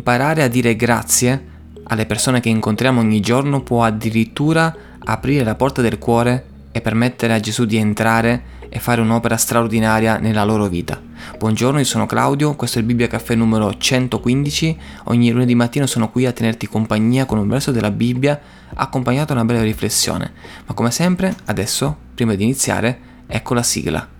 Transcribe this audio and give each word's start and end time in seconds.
imparare 0.00 0.42
a 0.42 0.48
dire 0.48 0.76
grazie 0.76 1.48
alle 1.84 2.06
persone 2.06 2.40
che 2.40 2.48
incontriamo 2.48 3.00
ogni 3.00 3.20
giorno 3.20 3.62
può 3.62 3.84
addirittura 3.84 4.74
aprire 4.98 5.44
la 5.44 5.54
porta 5.54 5.82
del 5.82 5.98
cuore 5.98 6.46
e 6.72 6.80
permettere 6.80 7.34
a 7.34 7.40
Gesù 7.40 7.66
di 7.66 7.76
entrare 7.76 8.58
e 8.70 8.78
fare 8.78 9.02
un'opera 9.02 9.36
straordinaria 9.36 10.16
nella 10.16 10.44
loro 10.44 10.68
vita. 10.68 10.98
Buongiorno, 11.36 11.80
io 11.80 11.84
sono 11.84 12.06
Claudio, 12.06 12.54
questo 12.54 12.78
è 12.78 12.80
il 12.80 12.86
Bibbia 12.86 13.08
Caffè 13.08 13.34
numero 13.34 13.76
115. 13.76 14.78
Ogni 15.04 15.30
lunedì 15.32 15.54
mattina 15.54 15.86
sono 15.86 16.10
qui 16.10 16.24
a 16.24 16.32
tenerti 16.32 16.66
compagnia 16.66 17.26
con 17.26 17.36
un 17.36 17.48
verso 17.48 17.70
della 17.70 17.90
Bibbia 17.90 18.40
accompagnato 18.74 19.34
da 19.34 19.40
una 19.40 19.44
bella 19.44 19.62
riflessione. 19.62 20.32
Ma 20.64 20.72
come 20.72 20.90
sempre, 20.90 21.34
adesso, 21.46 21.94
prima 22.14 22.34
di 22.36 22.44
iniziare, 22.44 22.98
ecco 23.26 23.52
la 23.52 23.62
sigla. 23.62 24.19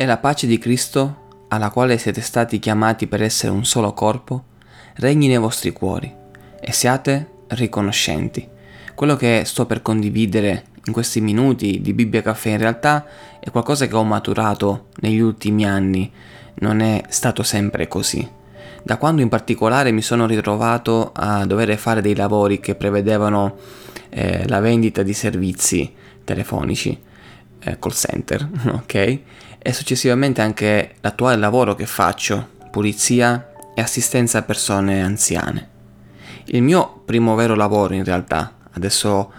E 0.00 0.06
la 0.06 0.16
pace 0.16 0.46
di 0.46 0.56
Cristo, 0.56 1.44
alla 1.48 1.68
quale 1.68 1.98
siete 1.98 2.22
stati 2.22 2.58
chiamati 2.58 3.06
per 3.06 3.20
essere 3.22 3.52
un 3.52 3.66
solo 3.66 3.92
corpo, 3.92 4.44
regni 4.94 5.26
nei 5.28 5.36
vostri 5.36 5.72
cuori 5.72 6.10
e 6.58 6.72
siate 6.72 7.28
riconoscenti. 7.48 8.48
Quello 8.94 9.14
che 9.14 9.42
sto 9.44 9.66
per 9.66 9.82
condividere 9.82 10.64
in 10.86 10.94
questi 10.94 11.20
minuti 11.20 11.82
di 11.82 11.92
Bibbia 11.92 12.22
Caffè 12.22 12.48
in 12.48 12.56
realtà 12.56 13.04
è 13.40 13.50
qualcosa 13.50 13.86
che 13.86 13.94
ho 13.94 14.02
maturato 14.02 14.86
negli 15.02 15.18
ultimi 15.18 15.66
anni, 15.66 16.10
non 16.60 16.80
è 16.80 17.02
stato 17.10 17.42
sempre 17.42 17.86
così. 17.86 18.26
Da 18.82 18.96
quando 18.96 19.20
in 19.20 19.28
particolare 19.28 19.92
mi 19.92 20.00
sono 20.00 20.24
ritrovato 20.24 21.10
a 21.14 21.44
dover 21.44 21.76
fare 21.76 22.00
dei 22.00 22.14
lavori 22.14 22.58
che 22.58 22.74
prevedevano 22.74 23.54
eh, 24.08 24.48
la 24.48 24.60
vendita 24.60 25.02
di 25.02 25.12
servizi 25.12 25.92
telefonici, 26.24 26.98
eh, 27.58 27.78
call 27.78 27.92
center, 27.92 28.48
ok? 28.82 29.20
E 29.62 29.72
successivamente 29.74 30.40
anche 30.40 30.94
l'attuale 31.00 31.36
lavoro 31.36 31.74
che 31.74 31.84
faccio, 31.84 32.48
pulizia 32.70 33.52
e 33.74 33.82
assistenza 33.82 34.38
a 34.38 34.42
persone 34.42 35.02
anziane. 35.02 35.68
Il 36.46 36.62
mio 36.62 37.02
primo 37.04 37.34
vero 37.34 37.54
lavoro 37.54 37.94
in 37.94 38.04
realtà, 38.04 38.54
adesso 38.72 39.30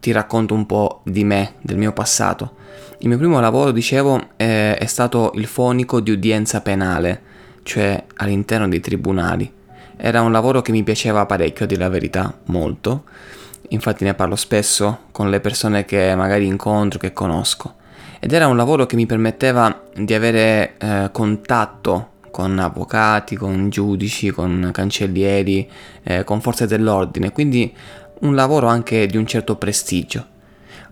ti 0.00 0.10
racconto 0.10 0.54
un 0.54 0.64
po' 0.64 1.02
di 1.04 1.22
me, 1.22 1.54
del 1.60 1.76
mio 1.76 1.92
passato. 1.92 2.56
Il 3.00 3.08
mio 3.08 3.18
primo 3.18 3.40
lavoro, 3.40 3.70
dicevo, 3.70 4.30
è, 4.36 4.82
stato 4.86 5.32
il 5.34 5.46
fonico 5.46 6.00
di 6.00 6.10
udienza 6.10 6.62
penale, 6.62 7.22
cioè 7.62 8.04
all'interno 8.16 8.68
dei 8.68 8.80
tribunali. 8.80 9.52
Era 9.96 10.22
un 10.22 10.32
lavoro 10.32 10.62
che 10.62 10.72
mi 10.72 10.82
piaceva 10.82 11.26
parecchio, 11.26 11.64
a 11.64 11.68
dire 11.68 11.80
la 11.80 11.88
verità, 11.88 12.38
molto. 12.46 13.04
Infatti 13.68 14.04
ne 14.04 14.14
parlo 14.14 14.36
spesso 14.36 15.00
con 15.12 15.28
le 15.28 15.40
persone 15.40 15.84
che 15.84 16.14
magari 16.16 16.46
incontro, 16.46 16.98
che 16.98 17.12
conosco 17.12 17.77
ed 18.20 18.32
era 18.32 18.46
un 18.46 18.56
lavoro 18.56 18.86
che 18.86 18.96
mi 18.96 19.06
permetteva 19.06 19.84
di 19.94 20.14
avere 20.14 20.74
eh, 20.78 21.08
contatto 21.12 22.10
con 22.30 22.58
avvocati, 22.58 23.36
con 23.36 23.68
giudici, 23.68 24.30
con 24.30 24.70
cancellieri, 24.72 25.68
eh, 26.02 26.24
con 26.24 26.40
forze 26.40 26.66
dell'ordine, 26.66 27.32
quindi 27.32 27.74
un 28.20 28.34
lavoro 28.34 28.66
anche 28.66 29.06
di 29.06 29.16
un 29.16 29.26
certo 29.26 29.56
prestigio. 29.56 30.36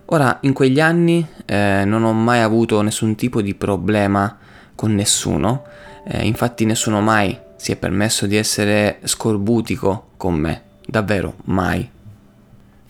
Ora, 0.05 0.37
in 0.41 0.53
quegli 0.53 0.79
anni 0.79 1.25
eh, 1.45 1.83
non 1.85 2.03
ho 2.03 2.13
mai 2.13 2.39
avuto 2.39 2.81
nessun 2.81 3.15
tipo 3.15 3.41
di 3.41 3.55
problema 3.55 4.37
con 4.75 4.95
nessuno, 4.95 5.63
eh, 6.05 6.25
infatti 6.25 6.65
nessuno 6.65 7.01
mai 7.01 7.37
si 7.57 7.71
è 7.71 7.75
permesso 7.75 8.27
di 8.27 8.37
essere 8.37 8.99
scorbutico 9.03 10.11
con 10.15 10.35
me, 10.35 10.61
davvero 10.85 11.35
mai. 11.45 11.89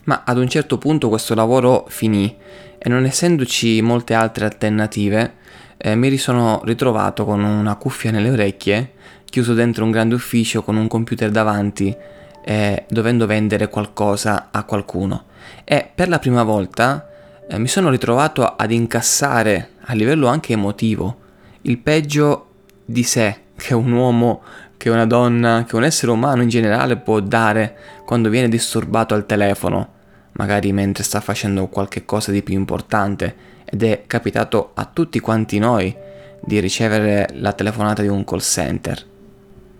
Ma 0.03 0.23
ad 0.25 0.37
un 0.37 0.47
certo 0.47 0.77
punto 0.77 1.09
questo 1.09 1.33
lavoro 1.33 1.85
finì 1.89 2.35
e 2.77 2.89
non 2.89 3.05
essendoci 3.05 3.81
molte 3.81 4.13
altre 4.13 4.45
alternative, 4.45 5.35
eh, 5.77 5.95
mi 5.95 6.15
sono 6.17 6.61
ritrovato 6.63 7.25
con 7.25 7.43
una 7.43 7.75
cuffia 7.75 8.11
nelle 8.11 8.29
orecchie, 8.29 8.93
chiuso 9.25 9.53
dentro 9.53 9.83
un 9.83 9.91
grande 9.91 10.15
ufficio 10.15 10.63
con 10.63 10.75
un 10.75 10.87
computer 10.87 11.29
davanti, 11.29 11.95
eh, 12.43 12.85
dovendo 12.89 13.25
vendere 13.25 13.67
qualcosa 13.69 14.49
a 14.51 14.63
qualcuno. 14.63 15.25
E 15.63 15.89
per 15.93 16.09
la 16.09 16.19
prima 16.19 16.43
volta 16.43 17.09
eh, 17.47 17.57
mi 17.57 17.67
sono 17.67 17.89
ritrovato 17.89 18.45
ad 18.45 18.71
incassare 18.71 19.71
a 19.81 19.93
livello 19.93 20.27
anche 20.27 20.53
emotivo 20.53 21.25
il 21.63 21.77
peggio 21.77 22.49
di 22.85 23.03
sé 23.03 23.41
che 23.55 23.73
un 23.73 23.91
uomo, 23.91 24.41
che 24.77 24.89
una 24.89 25.05
donna, 25.05 25.65
che 25.67 25.75
un 25.75 25.83
essere 25.83 26.11
umano 26.11 26.41
in 26.41 26.49
generale 26.49 26.97
può 26.97 27.19
dare 27.19 27.75
quando 28.05 28.29
viene 28.29 28.47
disturbato 28.47 29.13
al 29.13 29.25
telefono 29.25 29.95
magari 30.37 30.71
mentre 30.71 31.03
sta 31.03 31.19
facendo 31.19 31.67
qualche 31.67 32.05
cosa 32.05 32.31
di 32.31 32.41
più 32.41 32.55
importante 32.55 33.55
ed 33.65 33.83
è 33.83 34.03
capitato 34.07 34.71
a 34.73 34.89
tutti 34.91 35.19
quanti 35.19 35.59
noi 35.59 35.95
di 36.41 36.59
ricevere 36.59 37.27
la 37.33 37.53
telefonata 37.53 38.01
di 38.01 38.07
un 38.07 38.23
call 38.23 38.39
center. 38.39 39.05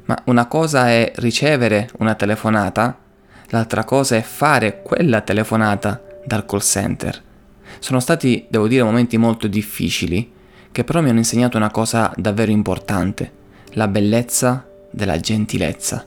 Ma 0.06 0.17
una 0.25 0.47
cosa 0.47 0.90
è 0.90 1.12
ricevere 1.16 1.90
una 2.00 2.16
telefonata, 2.16 2.97
l'altra 3.47 3.84
cosa 3.84 4.16
è 4.16 4.22
fare 4.22 4.81
quella 4.81 5.22
telefonata 5.22 6.01
dal 6.25 6.46
call 6.46 6.59
center. 6.59 7.23
Sono 7.79 8.00
stati, 8.00 8.46
devo 8.50 8.67
dire, 8.67 8.84
momenti 8.84 9.17
molto 9.17 9.47
difficili 9.47 10.34
che 10.72 10.84
però 10.84 11.01
mi 11.01 11.09
hanno 11.09 11.19
insegnato 11.19 11.57
una 11.57 11.72
cosa 11.72 12.12
davvero 12.16 12.51
importante, 12.51 13.31
la 13.73 13.88
bellezza 13.88 14.67
della 14.91 15.19
gentilezza. 15.19 16.06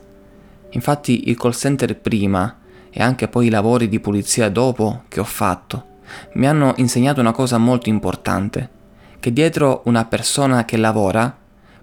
Infatti 0.71 1.29
il 1.29 1.37
call 1.37 1.51
center 1.51 1.97
prima 1.97 2.60
e 2.91 3.01
anche 3.01 3.27
poi 3.27 3.47
i 3.47 3.49
lavori 3.49 3.87
di 3.87 3.99
pulizia 3.99 4.49
dopo 4.49 5.03
che 5.07 5.19
ho 5.19 5.25
fatto 5.25 5.89
mi 6.33 6.47
hanno 6.47 6.73
insegnato 6.77 7.19
una 7.19 7.31
cosa 7.31 7.57
molto 7.57 7.89
importante, 7.89 8.69
che 9.19 9.31
dietro 9.33 9.81
una 9.85 10.05
persona 10.05 10.65
che 10.65 10.77
lavora, 10.77 11.35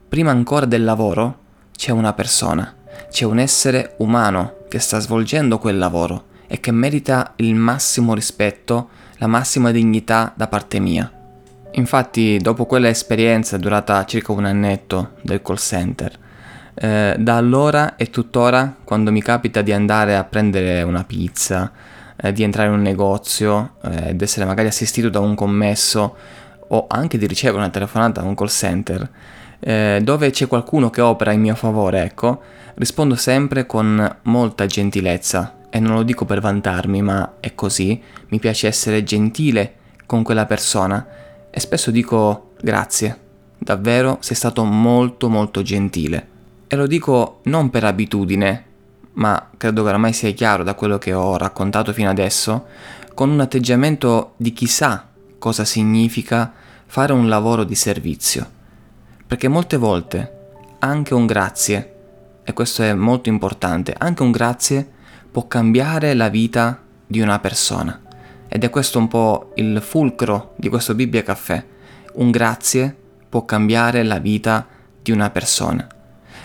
prima 0.08 0.30
ancora 0.30 0.66
del 0.66 0.84
lavoro, 0.84 1.38
c'è 1.76 1.92
una 1.92 2.12
persona, 2.12 2.74
c'è 3.10 3.24
un 3.24 3.38
essere 3.38 3.94
umano 3.98 4.54
che 4.68 4.78
sta 4.78 4.98
svolgendo 4.98 5.58
quel 5.58 5.78
lavoro 5.78 6.26
e 6.46 6.60
che 6.60 6.72
merita 6.72 7.34
il 7.36 7.54
massimo 7.54 8.14
rispetto, 8.14 8.88
la 9.18 9.26
massima 9.26 9.70
dignità 9.70 10.32
da 10.34 10.48
parte 10.48 10.80
mia. 10.80 11.10
Infatti, 11.72 12.38
dopo 12.38 12.64
quella 12.64 12.88
esperienza 12.88 13.56
durata 13.58 14.04
circa 14.04 14.32
un 14.32 14.46
annetto 14.46 15.12
del 15.22 15.42
call 15.42 15.56
center, 15.56 16.18
eh, 16.80 17.16
da 17.18 17.36
allora 17.36 17.96
e 17.96 18.08
tuttora, 18.10 18.76
quando 18.84 19.10
mi 19.10 19.20
capita 19.20 19.62
di 19.62 19.72
andare 19.72 20.16
a 20.16 20.24
prendere 20.24 20.82
una 20.82 21.02
pizza, 21.04 21.72
eh, 22.16 22.32
di 22.32 22.44
entrare 22.44 22.68
in 22.68 22.74
un 22.74 22.82
negozio 22.82 23.74
eh, 23.82 24.10
ed 24.10 24.22
essere 24.22 24.46
magari 24.46 24.68
assistito 24.68 25.08
da 25.08 25.18
un 25.18 25.34
commesso 25.34 26.16
o 26.68 26.86
anche 26.88 27.18
di 27.18 27.26
ricevere 27.26 27.58
una 27.58 27.70
telefonata 27.70 28.20
da 28.20 28.28
un 28.28 28.34
call 28.34 28.48
center, 28.48 29.10
eh, 29.58 30.00
dove 30.02 30.30
c'è 30.30 30.46
qualcuno 30.46 30.90
che 30.90 31.00
opera 31.00 31.32
in 31.32 31.40
mio 31.40 31.56
favore, 31.56 32.02
ecco, 32.02 32.42
rispondo 32.74 33.16
sempre 33.16 33.66
con 33.66 34.16
molta 34.22 34.66
gentilezza. 34.66 35.54
E 35.70 35.80
non 35.80 35.96
lo 35.96 36.02
dico 36.02 36.24
per 36.24 36.40
vantarmi, 36.40 37.02
ma 37.02 37.34
è 37.40 37.54
così, 37.54 38.00
mi 38.28 38.38
piace 38.38 38.68
essere 38.68 39.02
gentile 39.02 39.74
con 40.06 40.22
quella 40.22 40.46
persona. 40.46 41.06
E 41.50 41.60
spesso 41.60 41.90
dico 41.90 42.52
grazie, 42.60 43.18
davvero 43.58 44.18
sei 44.20 44.36
stato 44.36 44.64
molto 44.64 45.28
molto 45.28 45.60
gentile. 45.62 46.36
E 46.70 46.76
lo 46.76 46.86
dico 46.86 47.40
non 47.44 47.70
per 47.70 47.84
abitudine, 47.84 48.64
ma 49.14 49.48
credo 49.56 49.82
che 49.82 49.88
oramai 49.88 50.12
sia 50.12 50.30
chiaro 50.32 50.62
da 50.62 50.74
quello 50.74 50.98
che 50.98 51.14
ho 51.14 51.38
raccontato 51.38 51.94
fino 51.94 52.10
adesso, 52.10 52.66
con 53.14 53.30
un 53.30 53.40
atteggiamento 53.40 54.34
di 54.36 54.52
chissà 54.52 55.08
cosa 55.38 55.64
significa 55.64 56.52
fare 56.84 57.14
un 57.14 57.26
lavoro 57.26 57.64
di 57.64 57.74
servizio. 57.74 58.46
Perché 59.26 59.48
molte 59.48 59.78
volte 59.78 60.36
anche 60.80 61.14
un 61.14 61.24
grazie, 61.24 61.94
e 62.44 62.52
questo 62.52 62.82
è 62.82 62.92
molto 62.92 63.30
importante, 63.30 63.94
anche 63.96 64.22
un 64.22 64.30
grazie 64.30 64.86
può 65.30 65.48
cambiare 65.48 66.12
la 66.12 66.28
vita 66.28 66.82
di 67.06 67.20
una 67.20 67.38
persona. 67.38 67.98
Ed 68.46 68.62
è 68.62 68.68
questo 68.68 68.98
un 68.98 69.08
po' 69.08 69.52
il 69.54 69.80
fulcro 69.80 70.52
di 70.56 70.68
questo 70.68 70.94
Bibbia 70.94 71.22
Caffè. 71.22 71.64
Un 72.16 72.30
grazie 72.30 72.94
può 73.26 73.46
cambiare 73.46 74.02
la 74.02 74.18
vita 74.18 74.66
di 75.00 75.12
una 75.12 75.30
persona 75.30 75.96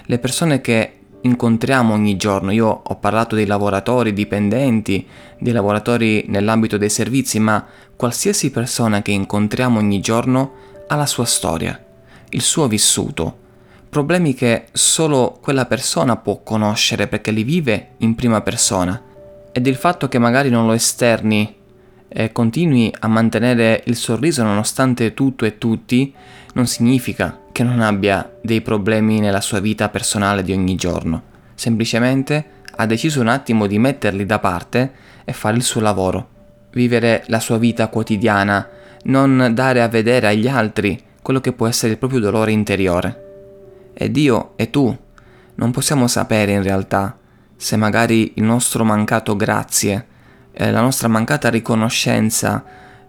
le 0.06 0.20
persone 0.20 0.62
che 0.62 0.98
incontriamo 1.22 1.94
ogni 1.94 2.18
giorno. 2.18 2.52
Io 2.52 2.68
ho 2.84 2.96
parlato 2.98 3.36
dei 3.36 3.46
lavoratori 3.46 4.14
dipendenti, 4.14 5.06
dei 5.40 5.54
lavoratori 5.54 6.26
nell'ambito 6.28 6.78
dei 6.78 6.90
servizi, 6.90 7.40
ma 7.40 7.66
qualsiasi 7.96 8.52
persona 8.52 9.02
che 9.02 9.12
incontriamo 9.12 9.80
ogni 9.80 10.00
giorno 10.00 10.52
ha 10.88 10.96
la 10.96 11.06
sua 11.06 11.26
storia, 11.26 11.82
il 12.30 12.42
suo 12.42 12.68
vissuto, 12.68 13.38
problemi 13.90 14.34
che 14.34 14.66
solo 14.72 15.38
quella 15.42 15.66
persona 15.66 16.18
può 16.18 16.42
conoscere 16.44 17.08
perché 17.08 17.32
li 17.32 17.44
vive 17.44 17.92
in 17.98 18.16
prima 18.16 18.42
persona 18.42 19.02
ed 19.52 19.68
il 19.68 19.76
fatto 19.76 20.08
che 20.08 20.18
magari 20.18 20.50
non 20.50 20.66
lo 20.66 20.74
esterni 20.74 21.56
e 22.08 22.32
continui 22.32 22.94
a 23.00 23.08
mantenere 23.08 23.84
il 23.86 23.96
sorriso 23.96 24.44
nonostante 24.44 25.14
tutto 25.14 25.46
e 25.46 25.58
tutti, 25.58 26.14
non 26.54 26.68
significa 26.68 27.40
che 27.54 27.64
non 27.64 27.80
abbia 27.80 28.30
dei 28.42 28.62
problemi 28.62 29.22
nella 29.22 29.40
sua 29.40 29.62
vita 29.62 29.88
personale 29.88 30.44
di 30.44 30.52
ogni 30.52 30.76
giorno. 30.76 31.22
Semplicemente 31.54 32.46
ha 32.76 32.86
deciso 32.86 33.22
un 33.22 33.28
attimo 33.28 33.68
di 33.68 33.78
metterli 33.78 34.26
da 34.26 34.40
parte 34.40 34.92
e 35.24 35.32
fare 35.32 35.56
il 35.56 35.64
suo 35.64 35.80
lavoro. 35.80 36.30
Vivere 36.72 37.24
la 37.28 37.40
sua 37.40 37.60
vita 37.60 37.88
quotidiana, 37.88 38.68
non 39.04 39.52
dare 39.54 39.82
a 39.84 39.88
vedere 39.88 40.28
agli 40.28 40.48
altri 40.48 41.00
quello 41.22 41.40
che 41.40 41.54
può 41.54 41.68
essere 41.68 41.94
il 41.94 42.00
proprio 42.00 42.20
dolore 42.20 42.52
interiore. 42.52 43.92
E 43.94 44.12
Dio 44.12 44.54
e 44.56 44.72
tu 44.72 44.98
non 45.56 45.72
possiamo 45.72 46.08
sapere 46.08 46.54
in 46.54 46.64
realtà 46.64 47.16
se 47.56 47.78
magari 47.78 48.34
il 48.36 48.44
nostro 48.44 48.84
mancato 48.84 49.36
grazie, 49.36 50.08
la 50.54 50.82
nostra 50.82 51.08
mancata 51.08 51.50
riconoscenza, 51.50 52.64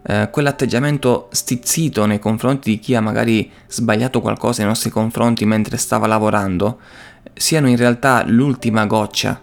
eh, 0.07 0.29
quell'atteggiamento 0.31 1.29
stizzito 1.31 2.05
nei 2.05 2.19
confronti 2.19 2.69
di 2.69 2.79
chi 2.79 2.93
ha 2.93 3.01
magari 3.01 3.51
sbagliato 3.67 4.21
qualcosa 4.21 4.59
nei 4.59 4.69
nostri 4.69 4.91
confronti 4.91 5.45
mentre 5.45 5.77
stava 5.77 6.05
lavorando, 6.05 6.79
siano 7.33 7.67
in 7.67 7.75
realtà 7.75 8.23
l'ultima 8.25 8.85
goccia 8.85 9.41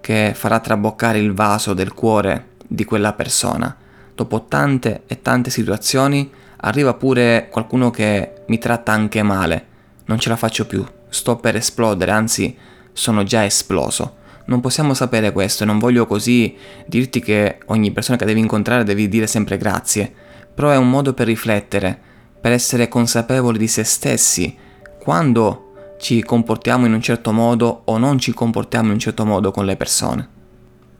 che 0.00 0.32
farà 0.34 0.58
traboccare 0.58 1.18
il 1.18 1.32
vaso 1.32 1.74
del 1.74 1.92
cuore 1.94 2.48
di 2.66 2.84
quella 2.84 3.12
persona. 3.12 3.74
Dopo 4.14 4.46
tante 4.46 5.02
e 5.06 5.22
tante 5.22 5.50
situazioni 5.50 6.30
arriva 6.62 6.94
pure 6.94 7.48
qualcuno 7.50 7.90
che 7.90 8.42
mi 8.46 8.58
tratta 8.58 8.92
anche 8.92 9.22
male, 9.22 9.66
non 10.06 10.18
ce 10.18 10.28
la 10.28 10.36
faccio 10.36 10.66
più, 10.66 10.84
sto 11.08 11.36
per 11.36 11.54
esplodere, 11.54 12.10
anzi 12.10 12.56
sono 12.92 13.22
già 13.22 13.44
esploso. 13.44 14.16
Non 14.50 14.58
possiamo 14.58 14.94
sapere 14.94 15.30
questo 15.30 15.62
e 15.62 15.66
non 15.66 15.78
voglio 15.78 16.06
così 16.06 16.56
dirti 16.84 17.20
che 17.20 17.58
ogni 17.66 17.92
persona 17.92 18.18
che 18.18 18.24
devi 18.24 18.40
incontrare 18.40 18.82
devi 18.82 19.08
dire 19.08 19.28
sempre 19.28 19.56
grazie, 19.56 20.12
però 20.52 20.70
è 20.70 20.76
un 20.76 20.90
modo 20.90 21.14
per 21.14 21.28
riflettere, 21.28 21.96
per 22.40 22.50
essere 22.50 22.88
consapevoli 22.88 23.58
di 23.58 23.68
se 23.68 23.84
stessi, 23.84 24.56
quando 24.98 25.94
ci 26.00 26.24
comportiamo 26.24 26.84
in 26.84 26.94
un 26.94 27.00
certo 27.00 27.32
modo 27.32 27.82
o 27.84 27.96
non 27.96 28.18
ci 28.18 28.32
comportiamo 28.32 28.86
in 28.86 28.94
un 28.94 28.98
certo 28.98 29.24
modo 29.24 29.52
con 29.52 29.66
le 29.66 29.76
persone. 29.76 30.28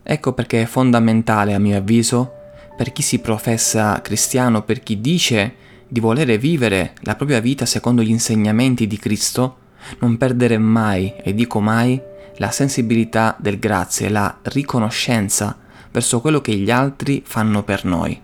Ecco 0.05 0.33
perché 0.33 0.63
è 0.63 0.67
fondamentale, 0.67 1.53
a 1.53 1.59
mio 1.59 1.77
avviso, 1.77 2.33
per 2.77 2.93
chi 2.93 3.03
si 3.03 3.19
professa 3.19 4.01
cristiano, 4.01 4.63
per 4.63 4.81
chi 4.81 5.01
dice 5.01 5.55
di 5.89 5.99
volere 5.99 6.39
vivere 6.39 6.93
la 7.01 7.17
propria 7.17 7.41
vita 7.41 7.67
secondo 7.67 8.01
gli 8.01 8.11
insegnamenti 8.11 8.87
di 8.87 8.97
Cristo, 8.97 9.57
non 9.99 10.17
perdere 10.17 10.57
mai, 10.57 11.15
e 11.17 11.35
dico 11.35 11.59
mai, 11.59 12.01
la 12.41 12.51
sensibilità 12.51 13.37
del 13.39 13.59
grazie, 13.59 14.09
la 14.09 14.39
riconoscenza 14.43 15.57
verso 15.91 16.21
quello 16.23 16.41
che 16.41 16.55
gli 16.55 16.71
altri 16.71 17.23
fanno 17.25 17.63
per 17.63 17.85
noi. 17.85 18.19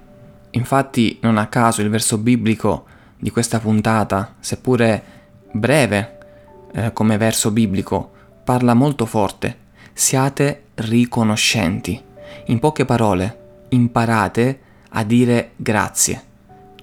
Infatti 0.51 1.19
non 1.21 1.37
a 1.37 1.49
caso 1.49 1.83
il 1.83 1.91
verso 1.91 2.17
biblico 2.17 2.87
di 3.19 3.31
questa 3.31 3.59
puntata, 3.59 4.37
seppure 4.41 5.03
breve 5.53 6.19
eh, 6.73 6.93
come 6.95 7.19
verso 7.19 7.51
biblico, 7.51 8.11
parla 8.43 8.73
molto 8.73 9.05
forte. 9.05 9.65
Siate 9.93 10.63
riconoscenti. 10.77 12.03
In 12.47 12.59
poche 12.59 12.87
parole, 12.87 13.65
imparate 13.71 14.61
a 14.91 15.05
dire 15.05 15.51
grazie. 15.57 16.23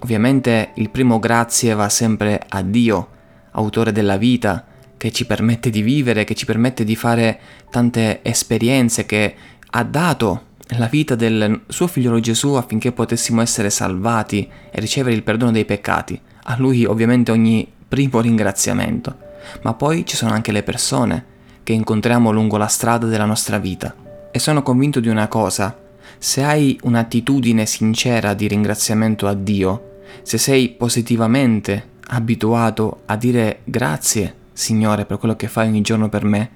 Ovviamente 0.02 0.72
il 0.76 0.92
primo 0.92 1.18
grazie 1.18 1.74
va 1.74 1.90
sempre 1.90 2.40
a 2.48 2.62
Dio, 2.62 3.08
autore 3.52 3.92
della 3.92 4.18
vita, 4.18 4.66
che 5.04 5.12
ci 5.12 5.26
permette 5.26 5.70
di 5.70 5.82
vivere, 5.82 6.24
che 6.24 6.34
ci 6.34 6.46
permette 6.46 6.86
di 6.86 6.96
fare 6.96 7.38
tante 7.70 8.22
esperienze, 8.24 9.06
che 9.06 9.36
ha 9.72 9.84
dato 9.84 10.44
la 10.78 10.86
vita 10.86 11.14
del 11.14 11.64
suo 11.68 11.88
figliolo 11.88 12.22
Gesù 12.22 12.54
affinché 12.54 12.94
potessimo 12.94 13.42
essere 13.42 13.70
salvati 13.70 14.50
e 14.72 14.80
ricevere 14.80 15.14
il 15.14 15.24
perdono 15.24 15.52
dei 15.52 15.66
peccati. 15.66 16.18
A 16.44 16.56
lui 16.58 16.86
ovviamente 16.86 17.34
ogni 17.34 17.70
primo 17.86 18.22
ringraziamento. 18.22 19.18
Ma 19.64 19.74
poi 19.74 20.06
ci 20.06 20.16
sono 20.16 20.32
anche 20.32 20.54
le 20.54 20.64
persone 20.64 21.26
che 21.64 21.74
incontriamo 21.74 22.32
lungo 22.32 22.56
la 22.56 22.68
strada 22.68 23.06
della 23.06 23.26
nostra 23.26 23.58
vita. 23.58 23.94
E 24.32 24.40
sono 24.40 24.64
convinto 24.64 25.02
di 25.02 25.10
una 25.10 25.28
cosa, 25.28 25.78
se 26.18 26.44
hai 26.46 26.80
un'attitudine 26.84 27.66
sincera 27.66 28.34
di 28.34 28.48
ringraziamento 28.48 29.28
a 29.28 29.34
Dio, 29.34 29.98
se 30.22 30.38
sei 30.38 30.70
positivamente 30.70 31.90
abituato 32.08 33.02
a 33.08 33.18
dire 33.18 33.60
grazie 33.66 34.36
Signore, 34.54 35.06
per 35.06 35.18
quello 35.18 35.36
che 35.36 35.48
fai 35.48 35.68
ogni 35.68 35.82
giorno 35.82 36.10
per 36.10 36.24
me, 36.24 36.50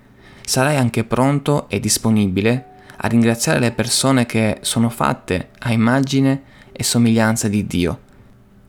sarai 0.46 0.78
anche 0.78 1.04
pronto 1.04 1.68
e 1.68 1.80
disponibile 1.80 2.66
a 2.98 3.08
ringraziare 3.08 3.60
le 3.60 3.72
persone 3.72 4.26
che 4.26 4.60
sono 4.62 4.90
fatte 4.90 5.50
a 5.60 5.72
immagine 5.72 6.44
e 6.72 6.84
somiglianza 6.84 7.48
di 7.48 7.66
Dio. 7.66 8.00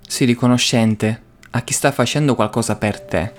Sii 0.06 0.26
riconoscente 0.26 1.22
a 1.50 1.60
chi 1.62 1.72
sta 1.72 1.92
facendo 1.92 2.34
qualcosa 2.34 2.76
per 2.76 3.00
te, 3.00 3.32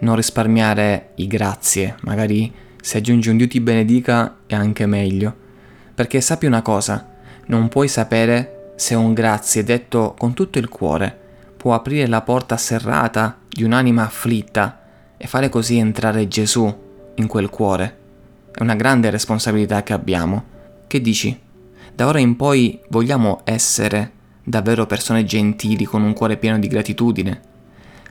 non 0.00 0.16
risparmiare 0.16 1.12
i 1.16 1.26
grazie, 1.26 1.96
magari 2.02 2.52
se 2.80 2.98
aggiungi 2.98 3.28
un 3.30 3.36
Dio 3.36 3.48
ti 3.48 3.60
benedica 3.60 4.38
è 4.46 4.54
anche 4.54 4.86
meglio. 4.86 5.34
Perché 5.94 6.20
sappi 6.20 6.46
una 6.46 6.62
cosa, 6.62 7.16
non 7.46 7.68
puoi 7.68 7.88
sapere 7.88 8.72
se 8.76 8.94
un 8.94 9.14
grazie 9.14 9.64
detto 9.64 10.14
con 10.16 10.34
tutto 10.34 10.58
il 10.58 10.68
cuore 10.68 11.26
può 11.56 11.74
aprire 11.74 12.06
la 12.06 12.22
porta 12.22 12.56
serrata 12.56 13.38
di 13.48 13.64
un'anima 13.64 14.04
afflitta 14.04 14.77
e 15.18 15.26
fare 15.26 15.50
così 15.50 15.76
entrare 15.76 16.28
Gesù 16.28 16.74
in 17.16 17.26
quel 17.26 17.50
cuore. 17.50 17.98
È 18.52 18.62
una 18.62 18.76
grande 18.76 19.10
responsabilità 19.10 19.82
che 19.82 19.92
abbiamo. 19.92 20.44
Che 20.86 21.00
dici? 21.00 21.38
Da 21.94 22.06
ora 22.06 22.20
in 22.20 22.36
poi 22.36 22.80
vogliamo 22.88 23.40
essere 23.44 24.12
davvero 24.42 24.86
persone 24.86 25.24
gentili 25.24 25.84
con 25.84 26.02
un 26.02 26.14
cuore 26.14 26.36
pieno 26.36 26.58
di 26.58 26.68
gratitudine? 26.68 27.40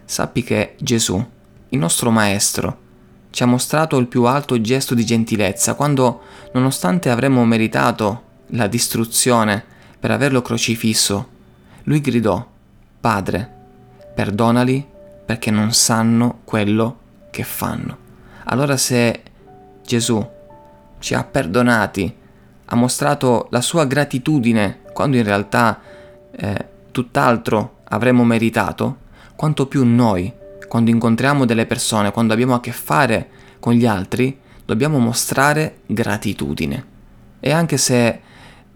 Sappi 0.05 0.43
che 0.43 0.75
Gesù, 0.77 1.25
il 1.69 1.79
nostro 1.79 2.11
Maestro, 2.11 2.85
ci 3.29 3.43
ha 3.43 3.45
mostrato 3.45 3.97
il 3.97 4.07
più 4.07 4.23
alto 4.23 4.59
gesto 4.61 4.93
di 4.93 5.05
gentilezza 5.05 5.75
quando, 5.75 6.21
nonostante 6.53 7.09
avremmo 7.09 7.43
meritato 7.45 8.23
la 8.51 8.67
distruzione 8.67 9.63
per 9.99 10.11
averlo 10.11 10.41
crocifisso, 10.41 11.29
lui 11.83 12.01
gridò, 12.01 12.45
Padre, 12.99 13.49
perdonali 14.13 14.85
perché 15.27 15.51
non 15.51 15.73
sanno 15.73 16.39
quello 16.45 16.99
che 17.31 17.43
fanno. 17.43 17.97
Allora 18.45 18.77
se 18.77 19.21
Gesù 19.85 20.25
ci 20.99 21.13
ha 21.13 21.25
perdonati, 21.25 22.15
ha 22.63 22.75
mostrato 22.77 23.47
la 23.51 23.59
sua 23.59 23.83
gratitudine 23.83 24.83
quando 24.93 25.17
in 25.17 25.23
realtà 25.23 25.81
eh, 26.31 26.65
tutt'altro 26.91 27.79
avremmo 27.89 28.23
meritato, 28.23 28.99
quanto 29.35 29.67
più 29.67 29.85
noi, 29.85 30.31
quando 30.69 30.91
incontriamo 30.91 31.45
delle 31.45 31.65
persone, 31.65 32.11
quando 32.11 32.31
abbiamo 32.31 32.53
a 32.55 32.61
che 32.61 32.71
fare 32.71 33.29
con 33.59 33.73
gli 33.73 33.85
altri, 33.85 34.39
dobbiamo 34.65 34.97
mostrare 34.97 35.79
gratitudine. 35.87 36.85
E 37.41 37.51
anche 37.51 37.75
se 37.75 38.21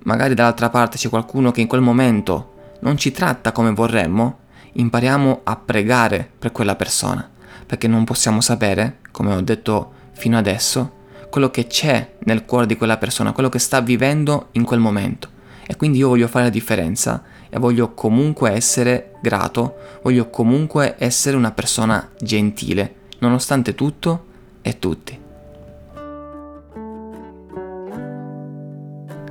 magari 0.03 0.33
dall'altra 0.33 0.69
parte 0.69 0.97
c'è 0.97 1.07
qualcuno 1.07 1.51
che 1.51 1.61
in 1.61 1.67
quel 1.67 1.81
momento 1.81 2.75
non 2.81 2.97
ci 2.97 3.11
tratta 3.11 3.53
come 3.53 3.71
vorremmo, 3.71 4.39
impariamo 4.73 5.41
a 5.43 5.55
pregare 5.55 6.29
per 6.37 6.51
quella 6.51 6.75
persona, 6.75 7.29
perché 7.65 7.87
non 7.87 8.03
possiamo 8.03 8.41
sapere, 8.41 8.97
come 9.11 9.33
ho 9.33 9.41
detto 9.41 9.91
fino 10.13 10.37
adesso, 10.37 10.99
quello 11.29 11.49
che 11.49 11.67
c'è 11.67 12.15
nel 12.25 12.45
cuore 12.45 12.65
di 12.65 12.75
quella 12.75 12.97
persona, 12.97 13.31
quello 13.31 13.49
che 13.49 13.59
sta 13.59 13.81
vivendo 13.81 14.49
in 14.51 14.63
quel 14.63 14.79
momento. 14.79 15.29
E 15.65 15.75
quindi 15.75 15.99
io 15.99 16.09
voglio 16.09 16.27
fare 16.27 16.45
la 16.45 16.51
differenza 16.51 17.23
e 17.49 17.57
voglio 17.57 17.93
comunque 17.93 18.51
essere 18.51 19.13
grato, 19.21 19.75
voglio 20.01 20.29
comunque 20.29 20.95
essere 20.97 21.37
una 21.37 21.51
persona 21.51 22.09
gentile, 22.19 22.95
nonostante 23.19 23.73
tutto 23.75 24.25
e 24.61 24.79
tutti. 24.79 25.19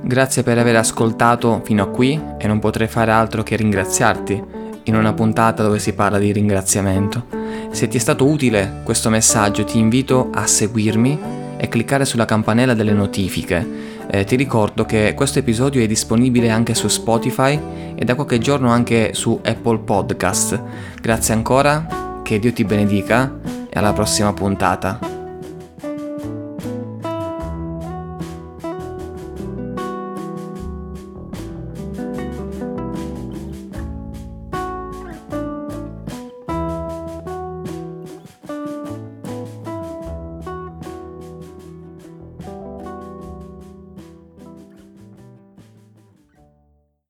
Grazie 0.03 0.41
per 0.41 0.57
aver 0.57 0.75
ascoltato 0.75 1.61
fino 1.63 1.83
a 1.83 1.87
qui 1.87 2.19
e 2.37 2.47
non 2.47 2.59
potrei 2.59 2.87
fare 2.87 3.11
altro 3.11 3.43
che 3.43 3.55
ringraziarti 3.55 4.60
in 4.83 4.95
una 4.95 5.13
puntata 5.13 5.63
dove 5.63 5.79
si 5.79 5.93
parla 5.93 6.17
di 6.17 6.31
ringraziamento. 6.31 7.25
Se 7.71 7.87
ti 7.87 7.97
è 7.97 7.99
stato 7.99 8.25
utile 8.25 8.81
questo 8.83 9.09
messaggio 9.09 9.63
ti 9.63 9.77
invito 9.77 10.29
a 10.33 10.45
seguirmi 10.47 11.19
e 11.57 11.67
cliccare 11.67 12.05
sulla 12.05 12.25
campanella 12.25 12.73
delle 12.73 12.93
notifiche. 12.93 13.99
Eh, 14.09 14.23
ti 14.23 14.35
ricordo 14.35 14.83
che 14.83 15.13
questo 15.15 15.39
episodio 15.39 15.81
è 15.81 15.87
disponibile 15.87 16.49
anche 16.49 16.73
su 16.73 16.87
Spotify 16.87 17.59
e 17.95 18.03
da 18.03 18.15
qualche 18.15 18.39
giorno 18.39 18.71
anche 18.71 19.13
su 19.13 19.39
Apple 19.43 19.79
Podcast. 19.79 20.61
Grazie 20.99 21.33
ancora, 21.33 22.19
che 22.23 22.39
Dio 22.39 22.51
ti 22.51 22.65
benedica 22.65 23.39
e 23.69 23.77
alla 23.77 23.93
prossima 23.93 24.33
puntata. 24.33 25.10